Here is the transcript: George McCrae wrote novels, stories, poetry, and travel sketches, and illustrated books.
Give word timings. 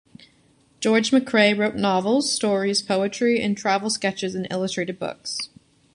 George 0.79 1.11
McCrae 1.11 1.55
wrote 1.55 1.75
novels, 1.75 2.33
stories, 2.33 2.81
poetry, 2.81 3.39
and 3.39 3.55
travel 3.55 3.91
sketches, 3.91 4.33
and 4.33 4.47
illustrated 4.49 4.97
books. 4.97 5.37